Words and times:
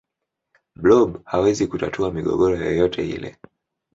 blob 0.75 1.21
hawezi 1.25 1.67
kutatua 1.67 2.11
migogoro 2.11 2.55
yoyote 2.57 3.03
hile 3.03 3.37